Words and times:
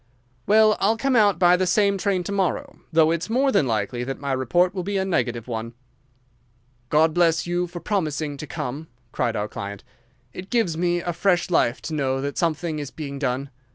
"Well, 0.47 0.77
I'll 0.79 0.97
come 0.97 1.15
out 1.15 1.37
by 1.37 1.55
the 1.55 1.67
same 1.67 1.95
train 1.99 2.23
to 2.23 2.31
morrow, 2.31 2.79
though 2.91 3.11
it's 3.11 3.29
more 3.29 3.51
than 3.51 3.67
likely 3.67 4.03
that 4.03 4.19
my 4.19 4.31
report 4.31 4.73
will 4.73 4.81
be 4.81 4.97
a 4.97 5.05
negative 5.05 5.47
one." 5.47 5.75
"God 6.89 7.13
bless 7.13 7.45
you 7.45 7.67
for 7.67 7.79
promising 7.79 8.35
to 8.37 8.47
come," 8.47 8.87
cried 9.11 9.35
our 9.35 9.47
client. 9.47 9.83
"It 10.33 10.49
gives 10.49 10.75
me 10.75 11.01
fresh 11.01 11.51
life 11.51 11.83
to 11.83 11.93
know 11.93 12.19
that 12.19 12.39
something 12.39 12.79
is 12.79 12.89
being 12.89 13.19
done. 13.19 13.51